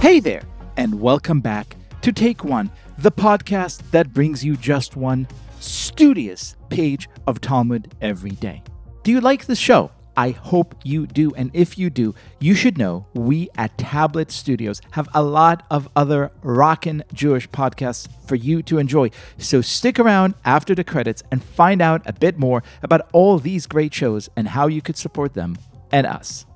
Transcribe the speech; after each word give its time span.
Hey 0.00 0.18
there, 0.18 0.40
and 0.78 0.98
welcome 0.98 1.42
back 1.42 1.76
to 2.00 2.10
Take 2.10 2.42
One, 2.42 2.70
the 2.96 3.12
podcast 3.12 3.82
that 3.90 4.14
brings 4.14 4.42
you 4.42 4.56
just 4.56 4.96
one 4.96 5.28
studious 5.58 6.56
page 6.70 7.06
of 7.26 7.42
Talmud 7.42 7.94
every 8.00 8.30
day. 8.30 8.62
Do 9.02 9.10
you 9.10 9.20
like 9.20 9.44
the 9.44 9.54
show? 9.54 9.90
I 10.16 10.30
hope 10.30 10.74
you 10.84 11.06
do. 11.06 11.34
And 11.34 11.50
if 11.52 11.76
you 11.76 11.90
do, 11.90 12.14
you 12.38 12.54
should 12.54 12.78
know 12.78 13.08
we 13.12 13.50
at 13.58 13.76
Tablet 13.76 14.30
Studios 14.30 14.80
have 14.92 15.06
a 15.12 15.22
lot 15.22 15.66
of 15.70 15.86
other 15.94 16.32
rockin' 16.42 17.04
Jewish 17.12 17.46
podcasts 17.50 18.08
for 18.26 18.36
you 18.36 18.62
to 18.62 18.78
enjoy. 18.78 19.10
So 19.36 19.60
stick 19.60 19.98
around 19.98 20.32
after 20.46 20.74
the 20.74 20.82
credits 20.82 21.22
and 21.30 21.44
find 21.44 21.82
out 21.82 22.00
a 22.06 22.14
bit 22.14 22.38
more 22.38 22.62
about 22.82 23.10
all 23.12 23.38
these 23.38 23.66
great 23.66 23.92
shows 23.92 24.30
and 24.34 24.48
how 24.48 24.66
you 24.66 24.80
could 24.80 24.96
support 24.96 25.34
them 25.34 25.58
and 25.92 26.06
us. 26.06 26.46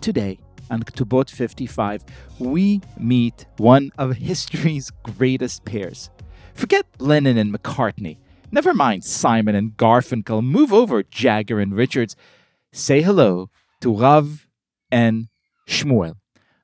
Today, 0.00 0.38
on 0.70 0.82
Ketubot 0.82 1.30
55, 1.30 2.04
we 2.38 2.80
meet 2.98 3.46
one 3.56 3.90
of 3.98 4.16
history's 4.16 4.90
greatest 5.02 5.64
pairs. 5.64 6.10
Forget 6.54 6.86
Lennon 6.98 7.38
and 7.38 7.52
McCartney. 7.54 8.18
Never 8.50 8.72
mind 8.74 9.04
Simon 9.04 9.54
and 9.54 9.76
Garfunkel. 9.76 10.42
Move 10.42 10.72
over 10.72 11.02
Jagger 11.02 11.60
and 11.60 11.74
Richards. 11.74 12.16
Say 12.72 13.02
hello 13.02 13.50
to 13.80 13.94
Rav 13.94 14.46
and 14.90 15.28
Shmuel. 15.68 16.14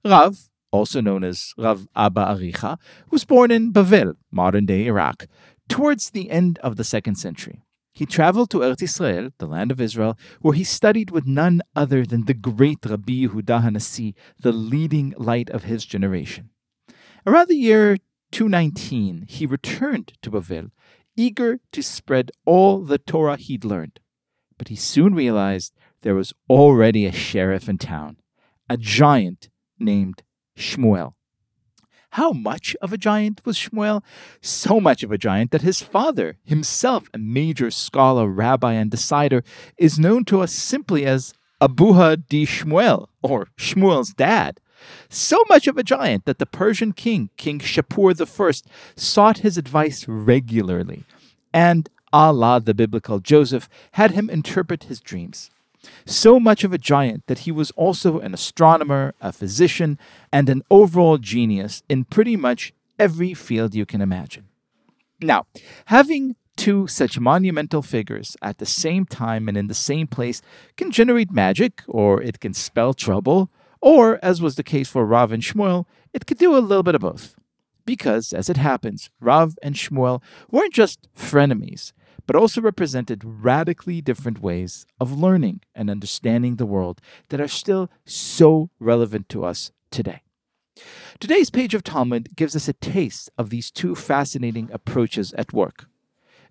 Rav, 0.04 0.48
also 0.70 1.00
known 1.00 1.24
as 1.24 1.52
Rav 1.56 1.86
Abba 1.94 2.24
Aricha, 2.26 2.78
was 3.10 3.24
born 3.24 3.50
in 3.50 3.72
Bavel, 3.72 4.16
modern 4.30 4.66
day 4.66 4.86
Iraq, 4.86 5.26
towards 5.68 6.10
the 6.10 6.30
end 6.30 6.58
of 6.58 6.76
the 6.76 6.84
second 6.84 7.16
century. 7.16 7.63
He 7.94 8.06
traveled 8.06 8.50
to 8.50 8.58
Eretz 8.58 8.82
Israel, 8.82 9.30
the 9.38 9.46
land 9.46 9.70
of 9.70 9.80
Israel, 9.80 10.18
where 10.40 10.54
he 10.54 10.64
studied 10.64 11.12
with 11.12 11.26
none 11.26 11.62
other 11.76 12.04
than 12.04 12.24
the 12.24 12.34
great 12.34 12.84
Rabbi 12.84 13.12
Yehuda 13.12 13.62
Hanassi, 13.62 14.14
the 14.40 14.50
leading 14.50 15.14
light 15.16 15.48
of 15.50 15.62
his 15.62 15.84
generation. 15.84 16.50
Around 17.24 17.48
the 17.48 17.56
year 17.56 17.98
219, 18.32 19.26
he 19.28 19.46
returned 19.46 20.14
to 20.22 20.30
Bavel, 20.32 20.72
eager 21.16 21.60
to 21.70 21.82
spread 21.82 22.32
all 22.44 22.80
the 22.80 22.98
Torah 22.98 23.36
he'd 23.36 23.64
learned. 23.64 24.00
But 24.58 24.68
he 24.68 24.76
soon 24.76 25.14
realized 25.14 25.72
there 26.02 26.16
was 26.16 26.32
already 26.50 27.06
a 27.06 27.12
sheriff 27.12 27.68
in 27.68 27.78
town, 27.78 28.16
a 28.68 28.76
giant 28.76 29.50
named 29.78 30.24
Shmuel. 30.58 31.14
How 32.14 32.30
much 32.30 32.76
of 32.80 32.92
a 32.92 32.96
giant 32.96 33.44
was 33.44 33.58
Shmuel? 33.58 34.00
So 34.40 34.78
much 34.78 35.02
of 35.02 35.10
a 35.10 35.18
giant 35.18 35.50
that 35.50 35.62
his 35.62 35.82
father, 35.82 36.36
himself 36.44 37.10
a 37.12 37.18
major 37.18 37.72
scholar, 37.72 38.28
rabbi, 38.28 38.74
and 38.74 38.88
decider, 38.88 39.42
is 39.78 39.98
known 39.98 40.24
to 40.26 40.40
us 40.40 40.52
simply 40.52 41.06
as 41.06 41.34
Abuha 41.60 42.22
di 42.28 42.46
Shmuel, 42.46 43.08
or 43.20 43.48
Shmuel's 43.58 44.14
dad. 44.14 44.60
So 45.08 45.42
much 45.48 45.66
of 45.66 45.76
a 45.76 45.82
giant 45.82 46.24
that 46.26 46.38
the 46.38 46.46
Persian 46.46 46.92
king, 46.92 47.30
King 47.36 47.58
Shapur 47.58 48.14
I, 48.14 48.70
sought 48.94 49.38
his 49.38 49.58
advice 49.58 50.06
regularly, 50.06 51.02
and 51.52 51.88
à 52.12 52.32
la, 52.32 52.60
the 52.60 52.74
biblical 52.74 53.18
Joseph, 53.18 53.68
had 53.94 54.12
him 54.12 54.30
interpret 54.30 54.84
his 54.84 55.00
dreams 55.00 55.50
so 56.06 56.40
much 56.40 56.64
of 56.64 56.72
a 56.72 56.78
giant 56.78 57.26
that 57.26 57.40
he 57.40 57.52
was 57.52 57.70
also 57.72 58.18
an 58.20 58.34
astronomer, 58.34 59.14
a 59.20 59.32
physician, 59.32 59.98
and 60.32 60.48
an 60.48 60.62
overall 60.70 61.18
genius 61.18 61.82
in 61.88 62.04
pretty 62.04 62.36
much 62.36 62.72
every 62.98 63.34
field 63.34 63.74
you 63.74 63.86
can 63.86 64.00
imagine. 64.00 64.46
Now, 65.20 65.46
having 65.86 66.36
two 66.56 66.86
such 66.86 67.18
monumental 67.18 67.82
figures 67.82 68.36
at 68.40 68.58
the 68.58 68.66
same 68.66 69.04
time 69.04 69.48
and 69.48 69.56
in 69.56 69.66
the 69.66 69.74
same 69.74 70.06
place 70.06 70.42
can 70.76 70.90
generate 70.90 71.32
magic, 71.32 71.82
or 71.88 72.22
it 72.22 72.40
can 72.40 72.54
spell 72.54 72.94
trouble, 72.94 73.50
or, 73.80 74.18
as 74.22 74.40
was 74.40 74.54
the 74.54 74.62
case 74.62 74.88
for 74.88 75.04
Rav 75.04 75.32
and 75.32 75.42
Shmuel, 75.42 75.84
it 76.12 76.26
could 76.26 76.38
do 76.38 76.56
a 76.56 76.58
little 76.58 76.82
bit 76.82 76.94
of 76.94 77.02
both. 77.02 77.34
Because, 77.84 78.32
as 78.32 78.48
it 78.48 78.56
happens, 78.56 79.10
Rav 79.20 79.58
and 79.62 79.74
Shmuel 79.74 80.22
weren't 80.50 80.72
just 80.72 81.06
frenemies, 81.14 81.92
but 82.26 82.36
also 82.36 82.60
represented 82.60 83.22
radically 83.24 84.00
different 84.00 84.40
ways 84.40 84.86
of 85.00 85.18
learning 85.18 85.60
and 85.74 85.90
understanding 85.90 86.56
the 86.56 86.66
world 86.66 87.00
that 87.28 87.40
are 87.40 87.48
still 87.48 87.90
so 88.04 88.70
relevant 88.78 89.28
to 89.28 89.44
us 89.44 89.72
today. 89.90 90.22
Today's 91.20 91.50
page 91.50 91.74
of 91.74 91.84
Talmud 91.84 92.34
gives 92.36 92.56
us 92.56 92.68
a 92.68 92.72
taste 92.72 93.30
of 93.38 93.50
these 93.50 93.70
two 93.70 93.94
fascinating 93.94 94.68
approaches 94.72 95.32
at 95.34 95.52
work. 95.52 95.86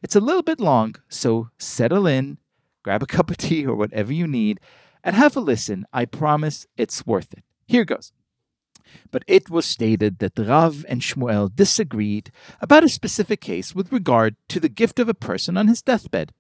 It's 0.02 0.16
a 0.16 0.22
little 0.22 0.44
bit 0.44 0.60
long, 0.60 0.96
so 1.10 1.50
settle 1.58 2.08
in, 2.08 2.38
grab 2.84 3.04
a 3.04 3.06
cup 3.18 3.30
of 3.30 3.38
tea 3.38 3.66
or 3.66 3.76
whatever 3.76 4.14
you 4.14 4.28
need, 4.28 4.60
and 5.04 5.16
have 5.16 5.36
a 5.36 5.42
listen. 5.42 5.86
I 5.92 6.06
promise 6.06 6.66
it's 6.78 7.06
worth 7.06 7.34
it. 7.34 7.44
Here 7.68 7.86
goes. 7.86 8.12
But 9.12 9.24
it 9.28 9.50
was 9.50 9.66
stated 9.66 10.20
that 10.20 10.38
Rav 10.38 10.86
and 10.88 11.02
Shmuel 11.02 11.56
disagreed 11.56 12.32
about 12.62 12.84
a 12.84 12.90
specific 12.90 13.42
case 13.42 13.74
with 13.74 13.92
regard 13.92 14.36
to 14.50 14.60
the 14.60 14.70
gift 14.70 15.00
of 15.00 15.10
a 15.10 15.14
person 15.14 15.58
on 15.58 15.68
his 15.68 15.82
deathbed, 15.82 16.32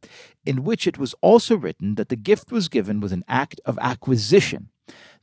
in 0.46 0.64
which 0.64 0.88
it 0.88 0.98
was 0.98 1.16
also 1.22 1.56
written 1.56 1.96
that 1.96 2.09
the 2.09 2.16
gift 2.16 2.52
was 2.52 2.70
given 2.70 3.00
with 3.00 3.14
an 3.14 3.24
act 3.28 3.62
of 3.66 3.80
acquisition. 3.81 4.70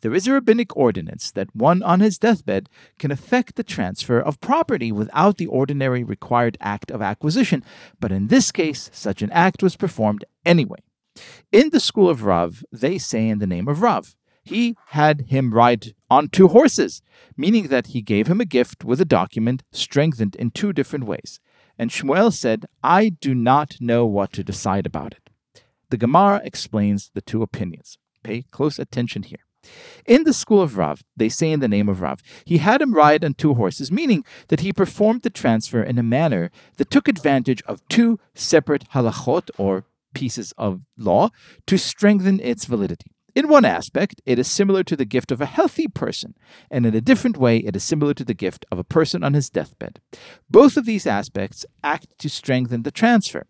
There 0.00 0.14
is 0.14 0.26
a 0.26 0.32
rabbinic 0.32 0.74
ordinance 0.76 1.30
that 1.32 1.54
one 1.54 1.82
on 1.82 2.00
his 2.00 2.18
deathbed 2.18 2.68
can 2.98 3.10
effect 3.10 3.56
the 3.56 3.62
transfer 3.62 4.18
of 4.18 4.40
property 4.40 4.90
without 4.90 5.36
the 5.36 5.46
ordinary 5.46 6.02
required 6.02 6.56
act 6.60 6.90
of 6.90 7.02
acquisition, 7.02 7.62
but 8.00 8.10
in 8.10 8.28
this 8.28 8.50
case, 8.50 8.88
such 8.92 9.20
an 9.20 9.30
act 9.30 9.62
was 9.62 9.76
performed 9.76 10.24
anyway. 10.44 10.78
In 11.52 11.70
the 11.70 11.80
school 11.80 12.08
of 12.08 12.24
Rav, 12.24 12.64
they 12.72 12.96
say 12.96 13.28
in 13.28 13.40
the 13.40 13.46
name 13.46 13.68
of 13.68 13.82
Rav 13.82 14.16
he 14.42 14.76
had 14.88 15.22
him 15.28 15.52
ride 15.54 15.94
on 16.08 16.28
two 16.28 16.48
horses, 16.48 17.02
meaning 17.36 17.68
that 17.68 17.88
he 17.88 18.02
gave 18.02 18.26
him 18.26 18.40
a 18.40 18.44
gift 18.44 18.84
with 18.84 19.00
a 19.00 19.04
document 19.04 19.62
strengthened 19.72 20.34
in 20.36 20.50
two 20.50 20.72
different 20.72 21.04
ways. 21.04 21.40
And 21.78 21.90
Shmuel 21.90 22.32
said, 22.32 22.66
I 22.82 23.08
do 23.08 23.34
not 23.34 23.76
know 23.80 24.04
what 24.06 24.32
to 24.34 24.44
decide 24.44 24.86
about 24.86 25.12
it. 25.12 25.30
The 25.90 25.96
Gemara 25.96 26.40
explains 26.44 27.10
the 27.14 27.20
two 27.20 27.42
opinions. 27.42 27.98
Pay 28.22 28.42
close 28.50 28.78
attention 28.78 29.24
here. 29.24 29.44
In 30.06 30.24
the 30.24 30.32
school 30.32 30.62
of 30.62 30.78
Rav, 30.78 31.02
they 31.16 31.28
say 31.28 31.50
in 31.50 31.60
the 31.60 31.68
name 31.68 31.88
of 31.88 32.00
Rav, 32.00 32.22
he 32.44 32.58
had 32.58 32.80
him 32.80 32.94
ride 32.94 33.24
on 33.24 33.34
two 33.34 33.54
horses, 33.54 33.92
meaning 33.92 34.24
that 34.48 34.60
he 34.60 34.72
performed 34.72 35.22
the 35.22 35.30
transfer 35.30 35.82
in 35.82 35.98
a 35.98 36.02
manner 36.02 36.50
that 36.76 36.90
took 36.90 37.08
advantage 37.08 37.62
of 37.66 37.86
two 37.88 38.18
separate 38.34 38.88
halachot 38.94 39.50
or 39.58 39.84
pieces 40.14 40.52
of 40.56 40.80
law 40.96 41.30
to 41.66 41.76
strengthen 41.78 42.40
its 42.40 42.64
validity. 42.64 43.10
In 43.34 43.48
one 43.48 43.64
aspect, 43.64 44.20
it 44.26 44.38
is 44.38 44.50
similar 44.50 44.82
to 44.84 44.96
the 44.96 45.04
gift 45.04 45.30
of 45.30 45.40
a 45.40 45.46
healthy 45.46 45.86
person, 45.86 46.34
and 46.70 46.84
in 46.84 46.94
a 46.94 47.00
different 47.00 47.36
way, 47.36 47.58
it 47.58 47.76
is 47.76 47.84
similar 47.84 48.14
to 48.14 48.24
the 48.24 48.34
gift 48.34 48.66
of 48.70 48.78
a 48.78 48.84
person 48.84 49.22
on 49.22 49.34
his 49.34 49.50
deathbed. 49.50 50.00
Both 50.48 50.76
of 50.76 50.84
these 50.84 51.06
aspects 51.06 51.64
act 51.84 52.06
to 52.18 52.28
strengthen 52.28 52.82
the 52.82 52.90
transfer. 52.90 53.46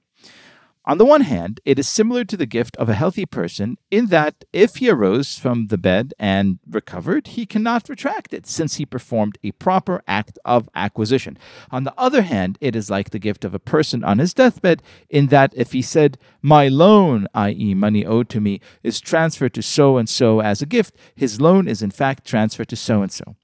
On 0.90 0.98
the 0.98 1.04
one 1.04 1.20
hand, 1.20 1.60
it 1.64 1.78
is 1.78 1.86
similar 1.86 2.24
to 2.24 2.36
the 2.36 2.46
gift 2.46 2.76
of 2.76 2.88
a 2.88 2.94
healthy 2.94 3.24
person 3.24 3.78
in 3.92 4.06
that 4.06 4.44
if 4.52 4.74
he 4.74 4.90
arose 4.90 5.38
from 5.38 5.68
the 5.68 5.78
bed 5.78 6.12
and 6.18 6.58
recovered, 6.68 7.28
he 7.28 7.46
cannot 7.46 7.88
retract 7.88 8.34
it, 8.34 8.44
since 8.44 8.74
he 8.74 8.84
performed 8.84 9.38
a 9.44 9.52
proper 9.52 10.02
act 10.08 10.36
of 10.44 10.68
acquisition. 10.74 11.38
On 11.70 11.84
the 11.84 11.94
other 11.96 12.22
hand, 12.22 12.58
it 12.60 12.74
is 12.74 12.90
like 12.90 13.10
the 13.10 13.20
gift 13.20 13.44
of 13.44 13.54
a 13.54 13.60
person 13.60 14.02
on 14.02 14.18
his 14.18 14.34
deathbed 14.34 14.82
in 15.08 15.28
that 15.28 15.52
if 15.54 15.70
he 15.70 15.80
said, 15.80 16.18
My 16.42 16.66
loan, 16.66 17.28
i.e., 17.34 17.72
money 17.72 18.04
owed 18.04 18.28
to 18.30 18.40
me, 18.40 18.60
is 18.82 19.00
transferred 19.00 19.54
to 19.54 19.62
so 19.62 19.96
and 19.96 20.08
so 20.08 20.40
as 20.40 20.60
a 20.60 20.66
gift, 20.66 20.96
his 21.14 21.40
loan 21.40 21.68
is 21.68 21.82
in 21.82 21.92
fact 21.92 22.26
transferred 22.26 22.68
to 22.68 22.74
so 22.74 23.00
and 23.00 23.12
so. 23.12 23.36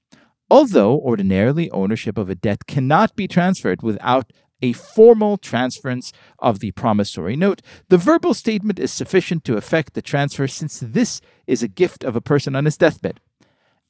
Although 0.49 0.99
ordinarily 0.99 1.71
ownership 1.71 2.17
of 2.17 2.29
a 2.29 2.35
debt 2.35 2.67
cannot 2.67 3.15
be 3.15 3.25
transferred 3.25 3.81
without 3.83 4.33
a 4.61 4.73
formal 4.73 5.37
transference 5.37 6.11
of 6.39 6.59
the 6.59 6.71
promissory 6.71 7.35
note, 7.35 7.61
the 7.89 7.97
verbal 7.97 8.33
statement 8.33 8.79
is 8.79 8.91
sufficient 8.91 9.43
to 9.45 9.57
effect 9.57 9.93
the 9.93 10.01
transfer 10.01 10.47
since 10.47 10.79
this 10.79 11.21
is 11.45 11.63
a 11.63 11.67
gift 11.67 12.03
of 12.03 12.15
a 12.15 12.21
person 12.21 12.55
on 12.55 12.65
his 12.65 12.77
deathbed. 12.77 13.19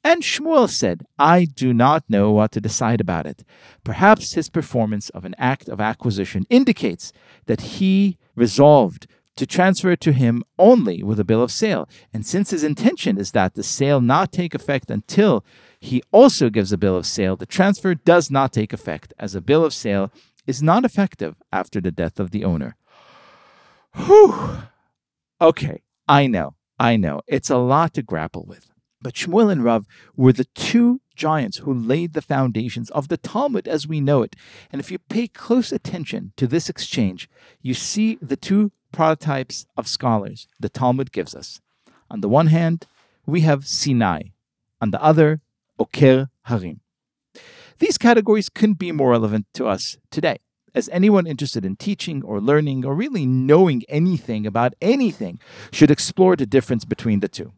And 0.04 0.22
Shmuel 0.22 0.70
said, 0.70 1.04
I 1.18 1.44
do 1.44 1.74
not 1.74 2.04
know 2.08 2.30
what 2.30 2.52
to 2.52 2.60
decide 2.60 3.00
about 3.00 3.26
it. 3.26 3.44
Perhaps 3.84 4.32
his 4.32 4.48
performance 4.48 5.10
of 5.10 5.24
an 5.24 5.34
act 5.38 5.68
of 5.68 5.80
acquisition 5.80 6.46
indicates 6.48 7.12
that 7.46 7.60
he 7.60 8.16
resolved 8.36 9.06
to 9.36 9.46
transfer 9.46 9.90
it 9.90 10.00
to 10.00 10.12
him 10.12 10.42
only 10.58 11.02
with 11.02 11.20
a 11.20 11.24
bill 11.24 11.42
of 11.42 11.52
sale. 11.52 11.88
And 12.12 12.26
since 12.26 12.50
his 12.50 12.64
intention 12.64 13.18
is 13.18 13.32
that 13.32 13.54
the 13.54 13.62
sale 13.62 14.00
not 14.00 14.32
take 14.32 14.54
effect 14.54 14.90
until 14.90 15.44
he 15.80 16.02
also 16.10 16.50
gives 16.50 16.72
a 16.72 16.78
bill 16.78 16.96
of 16.96 17.06
sale, 17.06 17.36
the 17.36 17.46
transfer 17.46 17.94
does 17.94 18.30
not 18.30 18.52
take 18.52 18.72
effect, 18.72 19.14
as 19.18 19.34
a 19.34 19.40
bill 19.40 19.64
of 19.64 19.72
sale 19.72 20.10
is 20.48 20.62
not 20.62 20.84
effective 20.84 21.36
after 21.52 21.78
the 21.78 21.92
death 21.92 22.18
of 22.18 22.30
the 22.30 22.42
owner. 22.42 22.74
Whew. 23.94 24.62
Okay, 25.40 25.82
I 26.08 26.26
know, 26.26 26.54
I 26.78 26.96
know. 26.96 27.20
It's 27.28 27.50
a 27.50 27.58
lot 27.58 27.92
to 27.94 28.02
grapple 28.02 28.46
with. 28.46 28.70
But 29.00 29.14
Shmuel 29.14 29.52
and 29.52 29.62
Rav 29.62 29.86
were 30.16 30.32
the 30.32 30.46
two 30.46 31.00
giants 31.14 31.58
who 31.58 31.72
laid 31.72 32.14
the 32.14 32.22
foundations 32.22 32.90
of 32.90 33.08
the 33.08 33.18
Talmud 33.18 33.68
as 33.68 33.86
we 33.86 34.00
know 34.00 34.22
it. 34.22 34.34
And 34.72 34.80
if 34.80 34.90
you 34.90 34.98
pay 34.98 35.28
close 35.28 35.70
attention 35.70 36.32
to 36.36 36.46
this 36.46 36.70
exchange, 36.70 37.28
you 37.60 37.74
see 37.74 38.18
the 38.22 38.36
two 38.36 38.72
prototypes 38.90 39.66
of 39.76 39.86
scholars 39.86 40.48
the 40.58 40.70
Talmud 40.70 41.12
gives 41.12 41.34
us. 41.34 41.60
On 42.10 42.22
the 42.22 42.28
one 42.28 42.46
hand, 42.46 42.86
we 43.26 43.42
have 43.42 43.66
Sinai, 43.66 44.22
on 44.80 44.92
the 44.92 45.02
other, 45.02 45.42
Oker 45.78 46.30
Harim. 46.44 46.80
These 47.78 47.98
categories 47.98 48.48
couldn't 48.48 48.78
be 48.78 48.90
more 48.90 49.10
relevant 49.10 49.46
to 49.54 49.66
us 49.66 49.98
today, 50.10 50.38
as 50.74 50.88
anyone 50.88 51.26
interested 51.28 51.64
in 51.64 51.76
teaching 51.76 52.24
or 52.24 52.40
learning 52.40 52.84
or 52.84 52.94
really 52.94 53.24
knowing 53.24 53.82
anything 53.88 54.46
about 54.46 54.74
anything 54.80 55.38
should 55.70 55.90
explore 55.90 56.34
the 56.34 56.46
difference 56.46 56.84
between 56.84 57.20
the 57.20 57.28
two. 57.28 57.52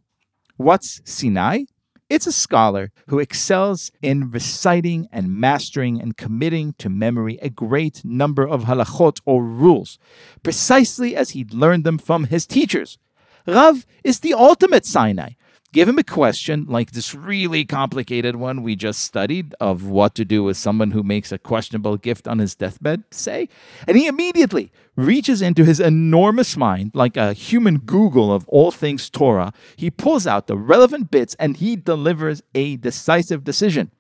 What's 0.57 1.01
Sinai? 1.05 1.65
It's 2.11 2.27
a 2.27 2.33
scholar 2.33 2.91
who 3.07 3.19
excels 3.19 3.91
in 4.03 4.31
reciting 4.31 5.09
and 5.11 5.35
mastering 5.35 6.03
and 6.03 6.17
committing 6.17 6.75
to 6.79 6.91
memory 6.91 7.39
a 7.41 7.49
great 7.49 8.05
number 8.05 8.47
of 8.47 8.65
halachot 8.65 9.21
or 9.25 9.43
rules, 9.43 9.99
precisely 10.43 11.17
as 11.17 11.31
he'd 11.31 11.55
learned 11.55 11.85
them 11.85 11.99
from 11.99 12.25
his 12.25 12.47
teachers. 12.47 12.99
Rav 13.47 13.87
is 14.05 14.21
the 14.21 14.35
ultimate 14.35 14.85
Sinai, 14.85 15.31
give 15.73 15.89
him 15.89 15.99
a 15.99 16.05
question 16.05 16.67
like 16.69 16.93
this 16.93 17.15
really 17.15 17.65
complicated 17.65 18.37
one 18.37 18.63
we 18.63 18.75
just 18.75 19.01
studied 19.01 19.55
of 19.61 19.87
what 19.87 20.15
to 20.17 20.25
do 20.25 20.43
with 20.43 20.57
someone 20.57 20.91
who 20.91 21.03
makes 21.03 21.33
a 21.33 21.39
questionable 21.39 21.97
gift 21.97 22.27
on 22.27 22.39
his 22.39 22.55
deathbed, 22.55 23.05
say, 23.11 23.49
and 23.87 23.97
he 23.97 24.07
immediately 24.07 24.73
reaches 24.97 25.41
into 25.41 25.65
his 25.65 25.81
enormous 25.81 26.57
mind 26.57 26.91
like 26.95 27.17
a 27.17 27.33
human 27.33 27.79
Google 27.79 28.33
of 28.33 28.49
all 28.49 28.71
things 28.71 29.09
Torah. 29.09 29.53
He 29.77 29.91
pulls 29.91 30.27
out 30.27 30.47
the 30.47 30.57
relevant 30.57 31.11
bits 31.11 31.37
and 31.39 31.57
he 31.57 31.77
delivers 31.77 32.43
a 32.55 32.77
decisive 32.77 33.45
decision. 33.45 33.91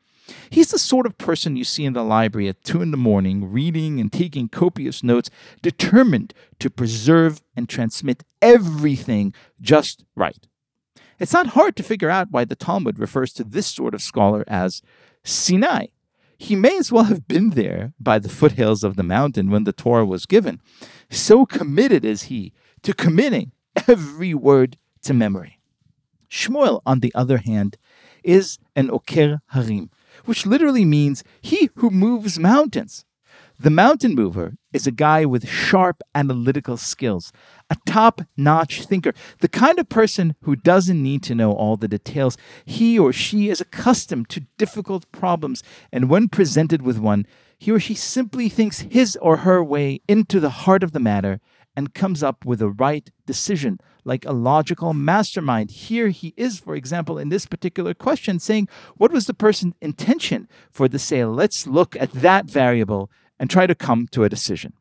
He's 0.49 0.71
the 0.71 0.79
sort 0.79 1.07
of 1.07 1.19
person 1.19 1.57
you 1.57 1.65
see 1.65 1.85
in 1.85 1.93
the 1.93 2.05
library 2.05 2.49
at 2.49 2.63
2 2.63 2.83
in 2.83 2.91
the 2.91 2.97
morning, 2.97 3.51
reading 3.51 3.99
and 4.01 4.13
taking 4.13 4.49
copious 4.49 5.03
notes, 5.03 5.31
determined 5.61 6.35
to 6.61 6.71
preserve 6.71 7.43
and 7.57 7.69
transmit 7.69 8.23
everything 8.41 9.35
just 9.61 10.05
right. 10.15 10.47
It's 11.21 11.35
not 11.35 11.49
hard 11.49 11.77
to 11.77 11.83
figure 11.83 12.09
out 12.09 12.31
why 12.31 12.47
the 12.47 12.57
Talmud 12.57 12.99
refers 12.99 13.35
to 13.35 13.45
this 13.45 13.67
sort 13.67 13.95
of 13.95 14.01
scholar 14.01 14.43
as 14.49 14.81
Sinai. 15.23 15.87
He 16.39 16.57
may 16.57 16.79
as 16.79 16.91
well 16.91 17.05
have 17.05 17.29
been 17.29 17.51
there 17.51 17.93
by 18.01 18.19
the 18.19 18.31
foothills 18.31 18.83
of 18.83 18.97
the 18.97 19.03
mountain 19.03 19.51
when 19.51 19.65
the 19.65 19.75
Torah 19.75 20.07
was 20.07 20.25
given. 20.25 20.63
So 21.11 21.45
committed 21.45 22.07
is 22.07 22.25
he 22.25 22.55
to 22.83 22.95
committing 22.95 23.53
every 23.87 24.33
word 24.33 24.79
to 25.03 25.13
memory. 25.13 25.61
Shmuel, 26.31 26.81
on 26.87 27.01
the 27.01 27.13
other 27.15 27.37
hand, 27.37 27.77
is 28.25 28.59
an 28.75 28.91
Oker 28.91 29.43
Harim, 29.49 29.91
which 30.25 30.47
literally 30.47 30.87
means 30.87 31.23
he 31.43 31.69
who 31.75 31.91
moves 31.91 32.39
mountains. 32.39 33.05
The 33.63 33.69
mountain 33.69 34.15
mover 34.15 34.55
is 34.73 34.87
a 34.87 34.91
guy 34.91 35.27
with 35.27 35.47
sharp 35.47 36.01
analytical 36.15 36.79
skills, 36.79 37.31
a 37.69 37.77
top 37.85 38.23
notch 38.35 38.87
thinker, 38.87 39.13
the 39.41 39.49
kind 39.49 39.79
of 39.79 39.91
person 39.91 40.35
who 40.45 40.57
doesn't 40.57 41.03
need 41.03 41.23
to 41.25 41.35
know 41.35 41.53
all 41.53 41.77
the 41.77 41.87
details. 41.87 42.39
He 42.65 42.99
or 42.99 43.13
she 43.13 43.51
is 43.51 43.61
accustomed 43.61 44.31
to 44.31 44.47
difficult 44.57 45.13
problems, 45.13 45.63
and 45.93 46.09
when 46.09 46.29
presented 46.29 46.81
with 46.81 46.99
one, 46.99 47.27
he 47.59 47.71
or 47.71 47.79
she 47.79 47.95
simply 47.95 48.49
thinks 48.49 48.81
his 48.81 49.15
or 49.17 49.37
her 49.39 49.63
way 49.63 50.01
into 50.09 50.41
the 50.41 50.65
heart 50.65 50.83
of 50.83 50.93
the 50.93 50.99
matter 50.99 51.39
and 51.77 51.93
comes 51.93 52.23
up 52.23 52.47
with 52.47 52.61
the 52.61 52.71
right 52.71 53.11
decision, 53.27 53.79
like 54.07 54.25
a 54.25 54.33
logical 54.33 54.95
mastermind. 54.95 55.71
Here 55.71 56.09
he 56.09 56.33
is, 56.39 56.59
for 56.59 56.75
example, 56.75 57.19
in 57.19 57.29
this 57.29 57.45
particular 57.45 57.93
question, 57.93 58.39
saying, 58.39 58.71
What 58.97 59.13
was 59.13 59.27
the 59.27 59.35
person's 59.35 59.75
intention 59.83 60.49
for 60.71 60.89
the 60.89 60.99
sale? 60.99 61.31
Let's 61.31 61.67
look 61.67 61.95
at 61.97 62.11
that 62.13 62.47
variable 62.47 63.11
and 63.41 63.49
try 63.49 63.67
to 63.67 63.75
come 63.75 64.07
to 64.09 64.23
a 64.23 64.29
decision. 64.29 64.75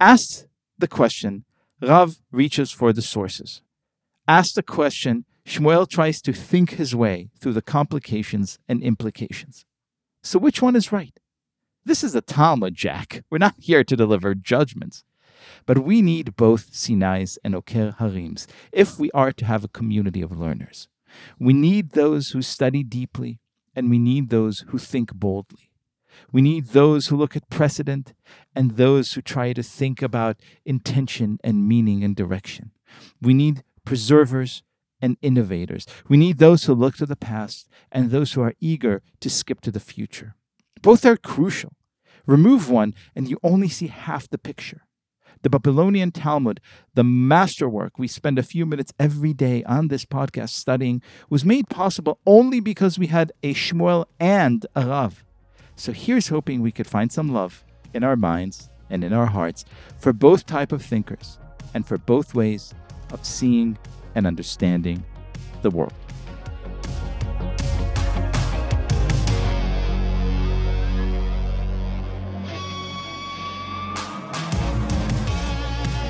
Asked 0.00 0.48
the 0.76 0.88
question, 0.88 1.44
Rav 1.80 2.18
reaches 2.32 2.72
for 2.72 2.92
the 2.92 3.00
sources. 3.00 3.62
Asked 4.26 4.56
the 4.56 4.62
question, 4.62 5.24
Shmuel 5.46 5.88
tries 5.88 6.20
to 6.22 6.32
think 6.32 6.70
his 6.70 6.96
way 6.96 7.30
through 7.38 7.52
the 7.52 7.62
complications 7.62 8.58
and 8.68 8.82
implications. 8.82 9.64
So, 10.22 10.38
which 10.38 10.60
one 10.60 10.74
is 10.74 10.90
right? 10.90 11.18
This 11.84 12.02
is 12.02 12.14
a 12.14 12.20
Talmud, 12.20 12.74
Jack. 12.74 13.24
We're 13.30 13.38
not 13.38 13.54
here 13.58 13.84
to 13.84 13.96
deliver 13.96 14.34
judgments. 14.34 15.04
But 15.66 15.84
we 15.84 16.00
need 16.00 16.36
both 16.36 16.72
Sinais 16.72 17.36
and 17.44 17.54
Oker 17.54 17.94
Harims 17.98 18.48
if 18.72 18.98
we 18.98 19.10
are 19.12 19.32
to 19.32 19.44
have 19.44 19.62
a 19.62 19.68
community 19.68 20.22
of 20.22 20.38
learners. 20.38 20.88
We 21.38 21.52
need 21.52 21.90
those 21.90 22.30
who 22.30 22.40
study 22.42 22.82
deeply, 22.82 23.38
and 23.76 23.90
we 23.90 23.98
need 23.98 24.30
those 24.30 24.64
who 24.68 24.78
think 24.78 25.14
boldly. 25.14 25.70
We 26.32 26.42
need 26.42 26.68
those 26.68 27.06
who 27.06 27.16
look 27.16 27.36
at 27.36 27.50
precedent 27.50 28.14
and 28.54 28.72
those 28.72 29.12
who 29.12 29.22
try 29.22 29.52
to 29.52 29.62
think 29.62 30.02
about 30.02 30.40
intention 30.64 31.38
and 31.42 31.68
meaning 31.68 32.04
and 32.04 32.14
direction. 32.16 32.72
We 33.20 33.34
need 33.34 33.62
preservers 33.84 34.62
and 35.00 35.16
innovators. 35.20 35.86
We 36.08 36.16
need 36.16 36.38
those 36.38 36.64
who 36.64 36.74
look 36.74 36.96
to 36.96 37.06
the 37.06 37.16
past 37.16 37.68
and 37.92 38.10
those 38.10 38.32
who 38.32 38.42
are 38.42 38.54
eager 38.60 39.02
to 39.20 39.30
skip 39.30 39.60
to 39.62 39.70
the 39.70 39.80
future. 39.80 40.34
Both 40.82 41.04
are 41.04 41.16
crucial. 41.16 41.72
Remove 42.26 42.70
one 42.70 42.94
and 43.14 43.28
you 43.28 43.38
only 43.42 43.68
see 43.68 43.88
half 43.88 44.28
the 44.28 44.38
picture. 44.38 44.82
The 45.42 45.50
Babylonian 45.50 46.10
Talmud, 46.10 46.58
the 46.94 47.04
masterwork 47.04 47.98
we 47.98 48.08
spend 48.08 48.38
a 48.38 48.42
few 48.42 48.64
minutes 48.64 48.94
every 48.98 49.34
day 49.34 49.62
on 49.64 49.88
this 49.88 50.06
podcast 50.06 50.50
studying, 50.50 51.02
was 51.28 51.44
made 51.44 51.68
possible 51.68 52.18
only 52.26 52.60
because 52.60 52.98
we 52.98 53.08
had 53.08 53.30
a 53.42 53.52
Shmuel 53.52 54.06
and 54.18 54.64
a 54.74 54.86
Rav. 54.86 55.22
So 55.76 55.92
here's 55.92 56.28
hoping 56.28 56.62
we 56.62 56.72
could 56.72 56.86
find 56.86 57.10
some 57.10 57.32
love 57.32 57.64
in 57.92 58.04
our 58.04 58.16
minds 58.16 58.70
and 58.90 59.02
in 59.02 59.12
our 59.12 59.26
hearts 59.26 59.64
for 59.98 60.12
both 60.12 60.46
type 60.46 60.72
of 60.72 60.82
thinkers 60.82 61.38
and 61.74 61.86
for 61.86 61.98
both 61.98 62.34
ways 62.34 62.72
of 63.12 63.24
seeing 63.24 63.76
and 64.14 64.26
understanding 64.26 65.04
the 65.62 65.70
world. 65.70 65.92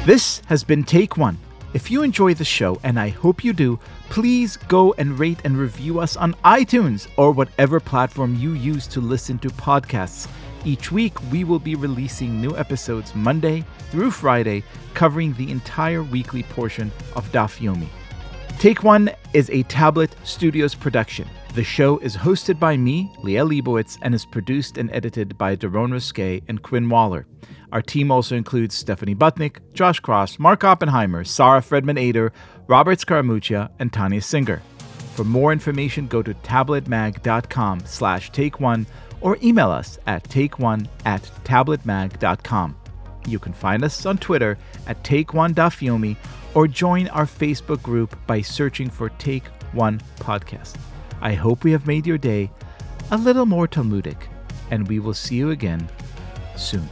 This 0.05 0.43
has 0.47 0.63
been 0.65 0.85
Take 0.85 1.17
One 1.17 1.39
if 1.75 1.91
you 1.91 2.05
enjoy 2.05 2.35
the 2.35 2.45
show, 2.45 2.79
and 2.85 3.01
I 3.01 3.09
hope 3.09 3.43
you 3.43 3.53
do, 3.53 3.81
please 4.09 4.57
go 4.57 4.95
and 4.97 5.19
rate 5.19 5.41
and 5.45 5.59
review 5.59 5.99
us 5.99 6.17
on 6.17 6.35
iTunes 6.45 7.09
or 7.17 7.33
whatever 7.33 7.81
platform 7.81 8.37
you 8.37 8.53
use 8.53 8.87
to 8.87 9.01
listen 9.01 9.41
to 9.41 9.49
podcasts. 9.49 10.29
Each 10.65 10.93
week, 10.93 11.21
we 11.33 11.43
will 11.43 11.59
be 11.59 11.75
releasing 11.75 12.41
new 12.41 12.57
episodes 12.57 13.15
Monday 13.17 13.65
through 13.91 14.13
Friday, 14.13 14.63
covering 14.95 15.35
the 15.35 15.51
entire 15.51 16.05
weekly 16.05 16.45
portion 16.45 16.93
of 17.17 17.31
Daf 17.33 17.59
Yomi. 17.59 17.89
Take 18.59 18.83
One 18.83 19.11
is 19.35 19.51
a 19.51 19.63
Tablet 19.65 20.15
Studios 20.25 20.75
production. 20.75 21.29
The 21.55 21.63
show 21.65 21.99
is 21.99 22.17
hosted 22.17 22.59
by 22.59 22.77
me, 22.77 23.13
Liel 23.23 23.51
Leibovitz, 23.51 23.99
and 24.01 24.15
is 24.15 24.25
produced 24.25 24.79
and 24.79 24.91
edited 24.91 25.37
by 25.37 25.55
Daron 25.55 25.93
Ruskay 25.93 26.43
and 26.49 26.63
Quinn 26.63 26.89
Waller. 26.89 27.27
Our 27.73 27.83
team 27.83 28.11
also 28.11 28.37
includes 28.37 28.75
Stephanie 28.75 29.15
Butnick, 29.15 29.59
Josh 29.75 30.01
Cross, 30.01 30.39
Mark 30.39 30.65
Oppenheimer, 30.65 31.25
Sarah 31.25 31.61
Fredman 31.61 31.99
Ader, 31.99 32.33
Robert 32.67 32.99
Scaramuccia, 32.99 33.71
and 33.79 33.93
Tanya 33.93 34.23
Singer. 34.23 34.63
For 35.15 35.25
more 35.25 35.53
information, 35.53 36.07
go 36.07 36.23
to 36.23 36.35
tabletmag.com 36.35 37.81
slash 37.85 38.31
take 38.33 38.61
one 38.61 38.87
or 39.21 39.39
email 39.43 39.71
us 39.71 39.99
at 40.07 40.25
takeone 40.25 40.89
at 41.05 41.23
tabletmag.com. 41.45 42.77
You 43.27 43.39
can 43.39 43.53
find 43.53 43.85
us 43.85 44.05
on 44.07 44.19
Twitter 44.19 44.59
at 44.87 45.03
Take 45.03 45.33
One 45.33 45.55
Dafyomi 45.55 46.17
or 46.55 46.69
join 46.69 47.09
our 47.09 47.27
Facebook 47.27 47.83
group 47.83 48.17
by 48.27 48.41
searching 48.41 48.89
for 48.89 49.09
Take 49.11 49.45
One 49.73 50.01
Podcast. 50.17 50.77
I 51.21 51.35
hope 51.35 51.65
we 51.65 51.73
have 51.73 51.87
made 51.87 52.07
your 52.07 52.19
day 52.19 52.51
a 53.11 53.17
little 53.17 53.47
more 53.47 53.67
Talmudic, 53.67 54.29
and 54.71 54.87
we 54.89 54.99
will 54.99 55.15
see 55.15 55.37
you 55.37 55.51
again 55.51 55.89
soon. 56.57 56.89